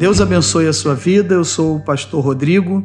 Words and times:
Deus 0.00 0.18
abençoe 0.18 0.66
a 0.66 0.72
sua 0.72 0.94
vida. 0.94 1.34
Eu 1.34 1.44
sou 1.44 1.76
o 1.76 1.80
pastor 1.80 2.24
Rodrigo, 2.24 2.82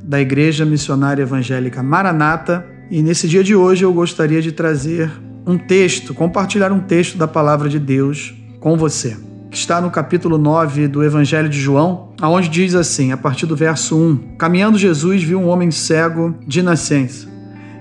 da 0.00 0.20
Igreja 0.20 0.64
Missionária 0.64 1.24
Evangélica 1.24 1.82
Maranata, 1.82 2.64
e 2.88 3.02
nesse 3.02 3.26
dia 3.26 3.42
de 3.42 3.52
hoje 3.52 3.84
eu 3.84 3.92
gostaria 3.92 4.40
de 4.40 4.52
trazer 4.52 5.10
um 5.44 5.58
texto, 5.58 6.14
compartilhar 6.14 6.70
um 6.70 6.78
texto 6.78 7.18
da 7.18 7.26
palavra 7.26 7.68
de 7.68 7.80
Deus 7.80 8.32
com 8.60 8.76
você, 8.76 9.16
que 9.50 9.56
está 9.56 9.80
no 9.80 9.90
capítulo 9.90 10.38
9 10.38 10.86
do 10.86 11.02
Evangelho 11.02 11.48
de 11.48 11.58
João, 11.58 12.14
aonde 12.20 12.48
diz 12.48 12.76
assim, 12.76 13.10
a 13.10 13.16
partir 13.16 13.46
do 13.46 13.56
verso 13.56 13.98
1: 13.98 14.36
Caminhando 14.38 14.78
Jesus 14.78 15.20
viu 15.20 15.40
um 15.40 15.48
homem 15.48 15.72
cego 15.72 16.32
de 16.46 16.62
nascença, 16.62 17.26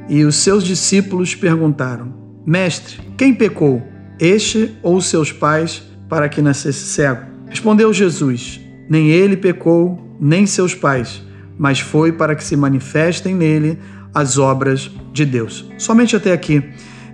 e 0.10 0.24
os 0.24 0.38
seus 0.38 0.64
discípulos 0.64 1.36
perguntaram: 1.36 2.12
Mestre, 2.44 3.00
quem 3.16 3.32
pecou, 3.32 3.80
este 4.20 4.76
ou 4.82 5.00
seus 5.00 5.32
pais, 5.32 5.84
para 6.10 6.28
que 6.28 6.42
nascesse 6.42 6.88
cego? 6.88 7.22
Respondeu 7.48 7.94
Jesus: 7.94 8.71
Nem 8.90 9.10
ele 9.10 9.38
pecou, 9.38 10.16
nem 10.20 10.46
seus 10.46 10.76
pais, 10.76 11.24
mas 11.58 11.80
foi 11.80 12.12
para 12.12 12.36
que 12.36 12.44
se 12.44 12.56
manifestem 12.56 13.34
nele 13.34 13.80
as 14.14 14.38
obras 14.38 14.92
de 15.14 15.26
Deus. 15.26 15.66
Somente 15.78 16.16
até 16.16 16.34
aqui. 16.34 16.64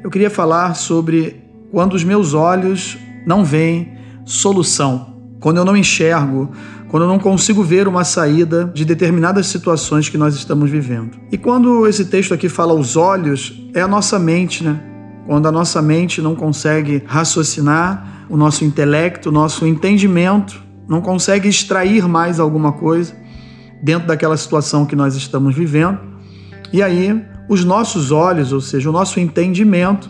Eu 0.03 0.09
queria 0.09 0.29
falar 0.29 0.75
sobre 0.75 1.41
quando 1.71 1.93
os 1.93 2.03
meus 2.03 2.33
olhos 2.33 2.97
não 3.25 3.43
veem 3.43 3.93
solução, 4.25 5.15
quando 5.39 5.57
eu 5.57 5.65
não 5.65 5.75
enxergo, 5.75 6.51
quando 6.89 7.03
eu 7.03 7.09
não 7.09 7.19
consigo 7.19 7.63
ver 7.63 7.87
uma 7.87 8.03
saída 8.03 8.71
de 8.73 8.85
determinadas 8.85 9.47
situações 9.47 10.09
que 10.09 10.17
nós 10.17 10.35
estamos 10.35 10.69
vivendo. 10.69 11.17
E 11.31 11.37
quando 11.37 11.85
esse 11.85 12.05
texto 12.05 12.33
aqui 12.33 12.47
fala 12.47 12.73
os 12.73 12.95
olhos, 12.95 13.61
é 13.73 13.81
a 13.81 13.87
nossa 13.87 14.17
mente, 14.17 14.63
né? 14.63 14.81
Quando 15.25 15.47
a 15.47 15.51
nossa 15.51 15.81
mente 15.81 16.21
não 16.21 16.35
consegue 16.35 17.03
raciocinar, 17.05 18.25
o 18.29 18.37
nosso 18.37 18.63
intelecto, 18.63 19.29
o 19.29 19.31
nosso 19.31 19.65
entendimento 19.65 20.61
não 20.87 21.01
consegue 21.01 21.49
extrair 21.49 22.07
mais 22.07 22.39
alguma 22.39 22.71
coisa 22.71 23.13
dentro 23.81 24.07
daquela 24.07 24.37
situação 24.37 24.85
que 24.85 24.95
nós 24.95 25.15
estamos 25.15 25.55
vivendo. 25.55 25.99
E 26.71 26.81
aí, 26.81 27.23
os 27.49 27.63
nossos 27.63 28.11
olhos, 28.11 28.51
ou 28.51 28.61
seja, 28.61 28.89
o 28.89 28.93
nosso 28.93 29.19
entendimento, 29.19 30.09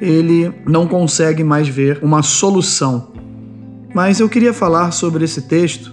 ele 0.00 0.52
não 0.66 0.86
consegue 0.86 1.42
mais 1.42 1.68
ver 1.68 1.98
uma 2.02 2.22
solução. 2.22 3.12
Mas 3.94 4.20
eu 4.20 4.28
queria 4.28 4.52
falar 4.52 4.92
sobre 4.92 5.24
esse 5.24 5.42
texto, 5.42 5.92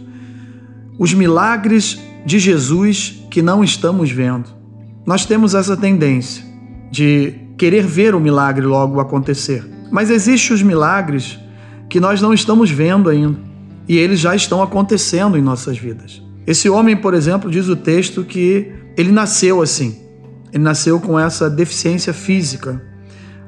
os 0.99 1.13
milagres 1.13 1.99
de 2.25 2.39
Jesus 2.39 3.23
que 3.31 3.41
não 3.41 3.63
estamos 3.63 4.11
vendo. 4.11 4.49
Nós 5.05 5.25
temos 5.25 5.55
essa 5.55 5.75
tendência 5.75 6.43
de 6.91 7.33
querer 7.57 7.85
ver 7.85 8.13
o 8.13 8.19
milagre 8.19 8.65
logo 8.65 8.99
acontecer. 8.99 9.65
Mas 9.91 10.09
existem 10.09 10.53
os 10.53 10.61
milagres 10.61 11.39
que 11.89 11.99
nós 11.99 12.21
não 12.21 12.33
estamos 12.33 12.69
vendo 12.69 13.09
ainda 13.09 13.46
e 13.87 13.97
eles 13.97 14.19
já 14.19 14.35
estão 14.35 14.61
acontecendo 14.61 15.37
em 15.37 15.41
nossas 15.41 15.77
vidas. 15.77 16.21
Esse 16.45 16.69
homem, 16.69 16.95
por 16.95 17.13
exemplo, 17.13 17.49
diz 17.49 17.67
o 17.67 17.75
texto 17.75 18.23
que 18.23 18.71
ele 18.95 19.11
nasceu 19.11 19.61
assim. 19.61 19.97
Ele 20.53 20.63
nasceu 20.63 20.99
com 20.99 21.19
essa 21.19 21.49
deficiência 21.49 22.13
física. 22.13 22.81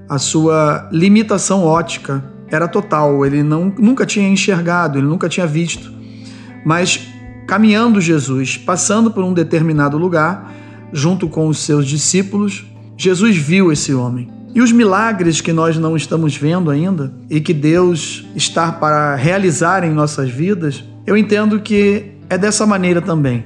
A 0.08 0.18
sua 0.18 0.90
limitação 0.92 1.64
ótica 1.64 2.24
era 2.50 2.68
total. 2.68 3.26
Ele 3.26 3.42
não, 3.42 3.74
nunca 3.78 4.06
tinha 4.06 4.28
enxergado, 4.28 4.98
ele 4.98 5.08
nunca 5.08 5.30
tinha 5.30 5.48
visto. 5.48 5.92
Mas 6.66 7.00
caminhando 7.48 8.00
Jesus, 8.00 8.58
passando 8.58 9.12
por 9.12 9.24
um 9.24 9.34
determinado 9.34 9.98
lugar, 9.98 10.54
junto 10.92 11.28
com 11.28 11.48
os 11.48 11.60
seus 11.60 11.88
discípulos, 11.88 12.66
Jesus 12.98 13.38
viu 13.38 13.72
esse 13.72 13.94
homem. 13.94 14.39
E 14.54 14.62
os 14.62 14.72
milagres 14.72 15.42
que 15.42 15.54
nós 15.54 15.78
não 15.78 15.96
estamos 15.96 16.36
vendo 16.36 16.72
ainda 16.72 17.14
e 17.30 17.40
que 17.40 17.54
Deus 17.54 18.26
está 18.36 18.72
para 18.72 19.16
realizar 19.16 19.84
em 19.84 19.92
nossas 19.92 20.30
vidas, 20.30 20.84
eu 21.06 21.16
entendo 21.16 21.60
que 21.60 22.12
é 22.30 22.38
dessa 22.38 22.66
maneira 22.66 23.02
também. 23.02 23.46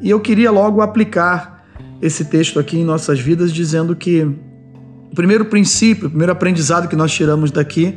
E 0.00 0.08
eu 0.08 0.20
queria 0.20 0.50
logo 0.50 0.80
aplicar 0.80 1.64
esse 2.00 2.24
texto 2.24 2.58
aqui 2.58 2.78
em 2.78 2.84
nossas 2.84 3.20
vidas, 3.20 3.52
dizendo 3.52 3.94
que 3.94 4.22
o 5.10 5.14
primeiro 5.14 5.44
princípio, 5.46 6.06
o 6.06 6.10
primeiro 6.10 6.32
aprendizado 6.32 6.88
que 6.88 6.96
nós 6.96 7.12
tiramos 7.12 7.50
daqui 7.50 7.96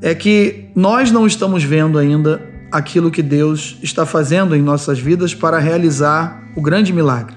é 0.00 0.14
que 0.14 0.70
nós 0.74 1.10
não 1.10 1.26
estamos 1.26 1.62
vendo 1.62 1.98
ainda 1.98 2.40
aquilo 2.72 3.10
que 3.10 3.22
Deus 3.22 3.78
está 3.82 4.04
fazendo 4.04 4.54
em 4.54 4.62
nossas 4.62 4.98
vidas 4.98 5.34
para 5.34 5.58
realizar 5.58 6.42
o 6.56 6.62
grande 6.62 6.92
milagre, 6.92 7.34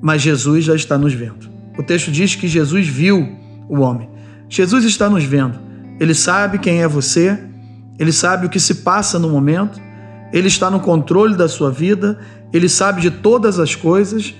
mas 0.00 0.22
Jesus 0.22 0.64
já 0.64 0.74
está 0.74 0.96
nos 0.98 1.12
vendo. 1.12 1.50
O 1.78 1.82
texto 1.82 2.10
diz 2.10 2.34
que 2.34 2.48
Jesus 2.48 2.86
viu 2.86 3.43
o 3.68 3.80
homem. 3.80 4.08
Jesus 4.48 4.84
está 4.84 5.08
nos 5.08 5.24
vendo. 5.24 5.58
Ele 6.00 6.14
sabe 6.14 6.58
quem 6.58 6.82
é 6.82 6.88
você, 6.88 7.38
ele 7.98 8.12
sabe 8.12 8.46
o 8.46 8.48
que 8.48 8.60
se 8.60 8.76
passa 8.76 9.18
no 9.18 9.28
momento, 9.28 9.80
ele 10.32 10.48
está 10.48 10.70
no 10.70 10.80
controle 10.80 11.36
da 11.36 11.48
sua 11.48 11.70
vida, 11.70 12.18
ele 12.52 12.68
sabe 12.68 13.00
de 13.00 13.10
todas 13.10 13.58
as 13.58 13.74
coisas, 13.74 14.34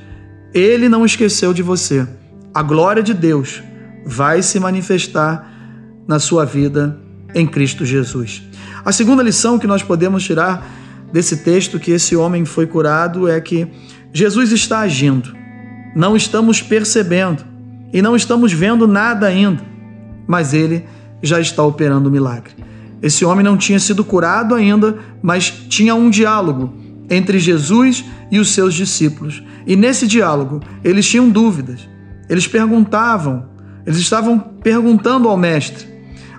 ele 0.52 0.88
não 0.88 1.04
esqueceu 1.04 1.52
de 1.52 1.62
você. 1.62 2.06
A 2.52 2.62
glória 2.62 3.02
de 3.02 3.14
Deus 3.14 3.62
vai 4.04 4.42
se 4.42 4.58
manifestar 4.58 5.50
na 6.06 6.18
sua 6.18 6.44
vida 6.44 6.98
em 7.34 7.46
Cristo 7.46 7.84
Jesus. 7.84 8.42
A 8.84 8.92
segunda 8.92 9.22
lição 9.22 9.58
que 9.58 9.66
nós 9.66 9.82
podemos 9.82 10.24
tirar 10.24 10.66
desse 11.12 11.38
texto 11.38 11.78
que 11.78 11.92
esse 11.92 12.14
homem 12.16 12.44
foi 12.44 12.66
curado 12.66 13.28
é 13.28 13.40
que 13.40 13.68
Jesus 14.12 14.52
está 14.52 14.80
agindo 14.80 15.44
não 15.94 16.16
estamos 16.16 16.60
percebendo 16.60 17.44
e 17.94 18.02
não 18.02 18.16
estamos 18.16 18.52
vendo 18.52 18.88
nada 18.88 19.28
ainda, 19.28 19.62
mas 20.26 20.52
ele 20.52 20.84
já 21.22 21.40
está 21.40 21.62
operando 21.62 22.08
o 22.08 22.12
milagre. 22.12 22.52
Esse 23.00 23.24
homem 23.24 23.44
não 23.44 23.56
tinha 23.56 23.78
sido 23.78 24.04
curado 24.04 24.52
ainda, 24.52 24.98
mas 25.22 25.48
tinha 25.68 25.94
um 25.94 26.10
diálogo 26.10 26.74
entre 27.08 27.38
Jesus 27.38 28.04
e 28.32 28.40
os 28.40 28.52
seus 28.52 28.74
discípulos. 28.74 29.44
E 29.64 29.76
nesse 29.76 30.08
diálogo, 30.08 30.60
eles 30.82 31.06
tinham 31.08 31.28
dúvidas. 31.28 31.88
Eles 32.28 32.48
perguntavam, 32.48 33.48
eles 33.86 33.98
estavam 33.98 34.40
perguntando 34.40 35.28
ao 35.28 35.36
mestre, 35.36 35.86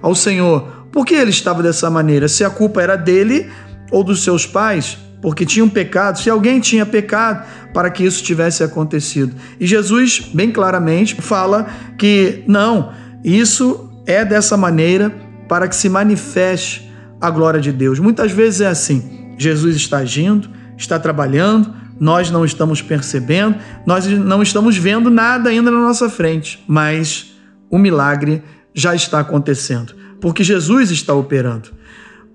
ao 0.01 0.13
Senhor, 0.13 0.87
por 0.91 1.05
que 1.05 1.13
ele 1.13 1.29
estava 1.29 1.63
dessa 1.63 1.89
maneira? 1.89 2.27
Se 2.27 2.43
a 2.43 2.49
culpa 2.49 2.81
era 2.81 2.97
dele 2.97 3.49
ou 3.91 4.03
dos 4.03 4.23
seus 4.23 4.45
pais? 4.45 4.97
Porque 5.25 5.43
tinham 5.43 5.67
pecado, 5.67 6.19
se 6.19 6.29
alguém 6.29 6.59
tinha 6.59 6.85
pecado 6.85 7.47
para 7.73 7.89
que 7.89 8.03
isso 8.03 8.23
tivesse 8.23 8.63
acontecido. 8.63 9.35
E 9.59 9.65
Jesus, 9.65 10.19
bem 10.31 10.51
claramente, 10.51 11.19
fala 11.19 11.65
que 11.97 12.43
não, 12.45 12.93
isso 13.23 13.89
é 14.05 14.23
dessa 14.23 14.55
maneira 14.55 15.09
para 15.49 15.67
que 15.67 15.75
se 15.75 15.89
manifeste 15.89 16.87
a 17.19 17.31
glória 17.31 17.59
de 17.59 17.71
Deus. 17.71 17.97
Muitas 17.97 18.31
vezes 18.31 18.61
é 18.61 18.67
assim: 18.67 19.33
Jesus 19.35 19.75
está 19.75 19.97
agindo, 19.97 20.47
está 20.77 20.99
trabalhando, 20.99 21.73
nós 21.99 22.29
não 22.29 22.45
estamos 22.45 22.83
percebendo, 22.83 23.55
nós 23.83 24.05
não 24.05 24.43
estamos 24.43 24.77
vendo 24.77 25.09
nada 25.09 25.49
ainda 25.49 25.71
na 25.71 25.79
nossa 25.79 26.07
frente, 26.07 26.63
mas 26.67 27.35
o 27.67 27.79
milagre 27.79 28.43
já 28.75 28.93
está 28.93 29.21
acontecendo, 29.21 29.95
porque 30.21 30.43
Jesus 30.43 30.91
está 30.91 31.15
operando. 31.15 31.69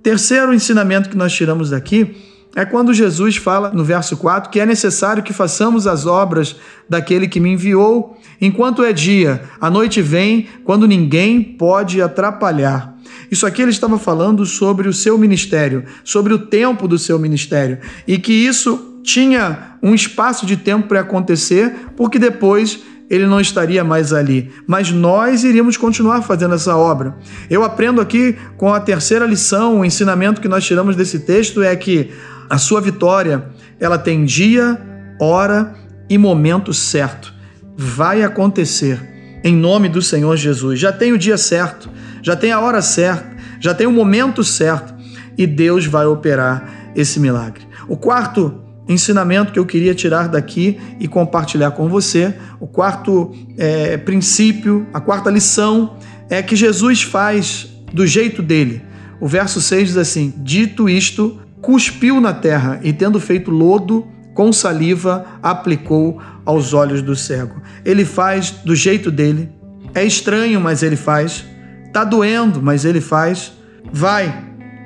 Terceiro 0.03 0.53
ensinamento 0.53 1.09
que 1.09 1.17
nós 1.17 1.33
tiramos 1.33 1.71
daqui 1.71 2.30
é 2.55 2.65
quando 2.65 2.93
Jesus 2.93 3.37
fala 3.37 3.71
no 3.71 3.85
verso 3.85 4.17
4 4.17 4.51
que 4.51 4.59
é 4.59 4.67
necessário 4.67 5.23
que 5.23 5.33
façamos 5.33 5.87
as 5.87 6.07
obras 6.07 6.57
daquele 6.89 7.29
que 7.29 7.41
me 7.41 7.51
enviou 7.51 8.19
enquanto 8.41 8.83
é 8.83 8.93
dia. 8.93 9.43
A 9.61 9.71
noite 9.71 10.03
vem 10.03 10.49
quando 10.65 10.87
ninguém 10.87 11.43
pode 11.43 12.03
atrapalhar. 12.03 12.97
Isso 13.31 13.47
aqui 13.47 13.63
ele 13.63 13.71
estava 13.71 13.99
falando 13.99 14.45
sobre 14.45 14.89
o 14.89 14.93
seu 14.93 15.17
ministério, 15.17 15.85
sobre 16.03 16.35
o 16.35 16.39
tempo 16.39 16.89
do 16.89 16.99
seu 16.99 17.19
ministério 17.19 17.79
e 18.07 18.19
que 18.19 18.33
isso 18.33 19.01
tinha 19.03 19.77
um 19.83 19.95
espaço 19.95 20.45
de 20.45 20.57
tempo 20.57 20.89
para 20.89 21.01
acontecer, 21.01 21.75
porque 21.97 22.19
depois 22.19 22.81
ele 23.11 23.27
não 23.27 23.41
estaria 23.41 23.83
mais 23.83 24.13
ali. 24.13 24.53
Mas 24.67 24.93
nós 24.93 25.43
iríamos 25.43 25.77
continuar 25.77 26.23
fazendo 26.23 26.55
essa 26.55 26.77
obra. 26.77 27.17
Eu 27.51 27.65
aprendo 27.65 28.01
aqui 28.01 28.37
com 28.57 28.73
a 28.73 28.79
terceira 28.79 29.27
lição, 29.27 29.81
o 29.81 29.85
ensinamento 29.85 30.41
que 30.41 30.49
nós 30.49 30.65
tiramos 30.65 30.95
desse 30.95 31.19
texto 31.19 31.61
é 31.61 31.75
que 31.75 32.11
a 32.49 32.57
sua 32.57 32.81
vitória, 32.81 33.45
ela 33.81 33.99
tem 33.99 34.25
dia, 34.25 34.81
hora 35.21 35.75
e 36.09 36.17
momento 36.17 36.73
certo. 36.73 37.35
Vai 37.77 38.23
acontecer 38.23 39.01
em 39.43 39.57
nome 39.57 39.89
do 39.89 40.01
Senhor 40.01 40.37
Jesus. 40.37 40.79
Já 40.79 40.93
tem 40.93 41.13
o 41.13 41.19
dia 41.19 41.37
certo, 41.37 41.91
já 42.23 42.37
tem 42.37 42.53
a 42.53 42.61
hora 42.61 42.81
certa, 42.81 43.29
já 43.59 43.75
tem 43.75 43.87
o 43.87 43.93
momento 43.93 44.45
certo 44.45 44.95
e 45.37 45.47
Deus 45.47 45.87
vai 45.87 46.07
operar 46.07 46.93
esse 46.95 47.19
milagre. 47.19 47.67
O 47.89 47.97
quarto 47.97 48.60
ensinamento 48.93 49.53
que 49.53 49.59
eu 49.59 49.67
queria 49.67 49.95
tirar 49.95 50.29
daqui 50.29 50.79
e 50.99 51.07
compartilhar 51.07 51.71
com 51.73 51.89
você, 51.89 52.35
o 52.59 52.67
quarto 52.67 53.33
é, 53.57 53.97
princípio, 53.97 54.87
a 54.93 55.01
quarta 55.01 55.31
lição 55.31 55.97
é 56.29 56.43
que 56.43 56.57
Jesus 56.57 57.03
faz 57.03 57.69
do 57.93 58.07
jeito 58.07 58.43
dele. 58.43 58.83
O 59.21 59.29
verso 59.29 59.61
6 59.61 59.89
diz 59.89 59.97
assim: 59.97 60.33
Dito 60.39 60.89
isto, 60.89 61.39
cuspiu 61.61 62.21
na 62.21 62.33
terra 62.33 62.81
e, 62.83 62.93
tendo 62.93 63.21
feito 63.21 63.51
lodo, 63.51 64.07
com 64.35 64.53
saliva 64.53 65.27
aplicou 65.43 66.21
aos 66.45 66.73
olhos 66.73 67.03
do 67.03 67.15
cego. 67.15 67.61
Ele 67.85 68.05
faz 68.05 68.51
do 68.51 68.75
jeito 68.75 69.11
dele. 69.11 69.51
É 69.95 70.05
estranho, 70.05 70.61
mas 70.61 70.83
ele 70.83 70.97
faz. 70.97 71.45
Tá 71.93 72.05
doendo, 72.05 72.63
mas 72.63 72.85
ele 72.85 73.01
faz. 73.01 73.53
Vai, 73.93 74.45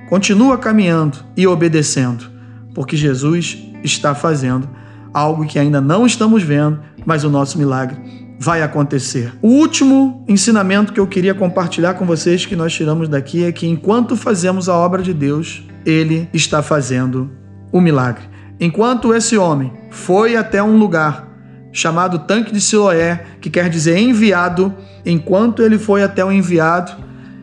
continua 0.09 0.59
caminhando 0.59 1.19
e 1.37 1.47
obedecendo. 1.47 2.34
Porque 2.75 2.97
Jesus 2.97 3.59
está 3.83 4.15
fazendo 4.15 4.69
algo 5.13 5.47
que 5.47 5.59
ainda 5.59 5.81
não 5.81 6.05
estamos 6.05 6.43
vendo, 6.43 6.81
mas 7.07 7.23
o 7.23 7.31
nosso 7.31 7.57
milagre 7.57 7.97
vai 8.39 8.63
acontecer. 8.63 9.33
O 9.41 9.49
último 9.49 10.25
ensinamento 10.29 10.93
que 10.93 11.01
eu 11.01 11.07
queria 11.07 11.35
compartilhar 11.35 11.95
com 11.95 12.05
vocês 12.05 12.45
que 12.45 12.57
nós 12.57 12.75
tiramos 12.75 13.09
daqui 13.09 13.45
é 13.45 13.53
que 13.53 13.67
enquanto 13.67 14.17
fazemos 14.17 14.69
a 14.69 14.75
obra 14.75 15.03
de 15.03 15.15
Deus, 15.15 15.65
ele 15.87 16.29
está 16.33 16.63
fazendo 16.63 17.31
o 17.73 17.81
milagre. 17.81 18.25
Enquanto 18.59 19.15
esse 19.15 19.37
homem 19.37 19.73
foi 19.91 20.37
até 20.37 20.63
um 20.63 20.77
lugar 20.77 21.33
chamado 21.73 22.21
Tanque 22.21 22.53
de 22.53 22.61
Siloé, 22.61 23.25
que 23.41 23.51
quer 23.51 23.69
dizer 23.69 23.99
enviado, 23.99 24.75
enquanto 25.05 25.63
ele 25.63 25.79
foi 25.79 26.03
até 26.03 26.25
o 26.25 26.31
enviado, 26.31 26.93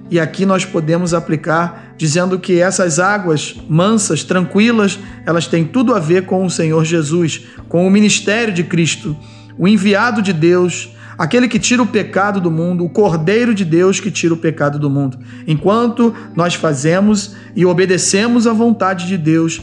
e 0.10 0.20
aqui 0.20 0.46
nós 0.46 0.66
podemos 0.66 1.14
aplicar 1.14 1.91
dizendo 2.02 2.40
que 2.40 2.60
essas 2.60 2.98
águas 2.98 3.56
mansas, 3.70 4.24
tranquilas, 4.24 4.98
elas 5.24 5.46
têm 5.46 5.64
tudo 5.64 5.94
a 5.94 6.00
ver 6.00 6.26
com 6.26 6.44
o 6.44 6.50
Senhor 6.50 6.84
Jesus, 6.84 7.42
com 7.70 7.86
o 7.86 7.92
ministério 7.92 8.52
de 8.52 8.64
Cristo, 8.64 9.16
o 9.56 9.68
enviado 9.68 10.20
de 10.20 10.34
Deus, 10.34 10.90
aquele 11.16 11.48
que 11.48 11.60
tira 11.60 11.84
o 11.84 11.86
pecado 11.86 12.42
do 12.42 12.50
mundo, 12.50 12.84
o 12.84 12.90
Cordeiro 12.90 13.54
de 13.54 13.64
Deus 13.64 14.00
que 14.00 14.10
tira 14.10 14.34
o 14.34 14.38
pecado 14.38 14.80
do 14.80 14.90
mundo. 14.90 15.20
Enquanto 15.46 16.12
nós 16.36 16.56
fazemos 16.56 17.36
e 17.56 17.68
obedecemos 17.68 18.48
à 18.48 18.52
vontade 18.52 19.06
de 19.06 19.16
Deus, 19.16 19.62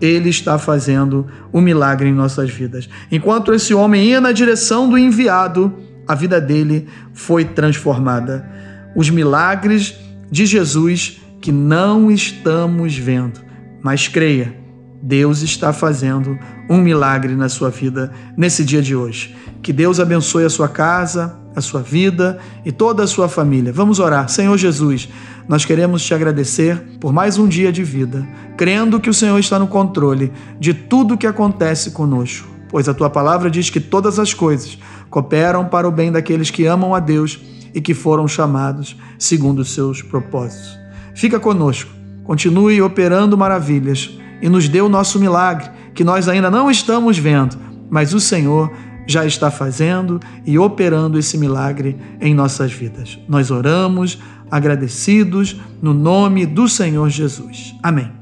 ele 0.00 0.28
está 0.28 0.60
fazendo 0.60 1.26
um 1.52 1.60
milagre 1.60 2.08
em 2.08 2.14
nossas 2.14 2.48
vidas. 2.50 2.88
Enquanto 3.10 3.52
esse 3.52 3.74
homem 3.74 4.04
ia 4.04 4.20
na 4.20 4.30
direção 4.30 4.88
do 4.88 4.96
enviado, 4.96 5.74
a 6.06 6.14
vida 6.14 6.40
dele 6.40 6.86
foi 7.12 7.44
transformada 7.44 8.48
os 8.94 9.10
milagres 9.10 9.96
de 10.30 10.46
Jesus 10.46 11.20
que 11.40 11.50
não 11.50 12.10
estamos 12.10 12.96
vendo. 12.96 13.40
Mas 13.82 14.08
creia, 14.08 14.54
Deus 15.02 15.40
está 15.40 15.72
fazendo 15.72 16.38
um 16.68 16.76
milagre 16.78 17.34
na 17.34 17.48
sua 17.48 17.70
vida 17.70 18.12
nesse 18.36 18.64
dia 18.64 18.82
de 18.82 18.94
hoje. 18.94 19.34
Que 19.62 19.72
Deus 19.72 19.98
abençoe 19.98 20.44
a 20.44 20.50
sua 20.50 20.68
casa, 20.68 21.38
a 21.54 21.60
sua 21.60 21.80
vida 21.80 22.38
e 22.64 22.70
toda 22.70 23.02
a 23.02 23.06
sua 23.06 23.28
família. 23.28 23.72
Vamos 23.72 23.98
orar. 23.98 24.28
Senhor 24.28 24.56
Jesus, 24.56 25.08
nós 25.48 25.64
queremos 25.64 26.02
te 26.02 26.14
agradecer 26.14 26.76
por 27.00 27.12
mais 27.12 27.38
um 27.38 27.48
dia 27.48 27.72
de 27.72 27.82
vida, 27.82 28.26
crendo 28.56 29.00
que 29.00 29.10
o 29.10 29.14
Senhor 29.14 29.38
está 29.38 29.58
no 29.58 29.66
controle 29.66 30.32
de 30.58 30.74
tudo 30.74 31.16
que 31.16 31.26
acontece 31.26 31.90
conosco, 31.90 32.48
pois 32.68 32.88
a 32.88 32.94
tua 32.94 33.10
palavra 33.10 33.50
diz 33.50 33.70
que 33.70 33.80
todas 33.80 34.18
as 34.18 34.32
coisas 34.32 34.78
cooperam 35.08 35.64
para 35.64 35.88
o 35.88 35.90
bem 35.90 36.12
daqueles 36.12 36.50
que 36.50 36.66
amam 36.66 36.94
a 36.94 37.00
Deus 37.00 37.40
e 37.74 37.80
que 37.80 37.94
foram 37.94 38.28
chamados 38.28 38.96
segundo 39.18 39.60
os 39.60 39.72
seus 39.72 40.02
propósitos. 40.02 40.78
Fica 41.20 41.38
conosco, 41.38 41.90
continue 42.24 42.80
operando 42.80 43.36
maravilhas 43.36 44.18
e 44.40 44.48
nos 44.48 44.70
dê 44.70 44.80
o 44.80 44.88
nosso 44.88 45.20
milagre, 45.20 45.68
que 45.94 46.02
nós 46.02 46.28
ainda 46.28 46.50
não 46.50 46.70
estamos 46.70 47.18
vendo, 47.18 47.58
mas 47.90 48.14
o 48.14 48.18
Senhor 48.18 48.72
já 49.06 49.26
está 49.26 49.50
fazendo 49.50 50.18
e 50.46 50.58
operando 50.58 51.18
esse 51.18 51.36
milagre 51.36 51.94
em 52.22 52.32
nossas 52.32 52.72
vidas. 52.72 53.18
Nós 53.28 53.50
oramos 53.50 54.18
agradecidos 54.50 55.60
no 55.82 55.92
nome 55.92 56.46
do 56.46 56.66
Senhor 56.66 57.10
Jesus. 57.10 57.74
Amém. 57.82 58.19